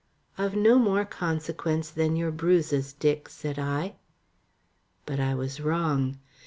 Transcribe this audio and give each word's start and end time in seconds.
"Of 0.35 0.55
no 0.55 0.79
more 0.79 1.05
consequence 1.05 1.91
than 1.91 2.15
your 2.15 2.31
bruises, 2.31 2.91
Dick," 2.91 3.29
said 3.29 3.59
I. 3.59 3.97
But 5.05 5.19
I 5.19 5.35
was 5.35 5.61
wrong. 5.61 6.17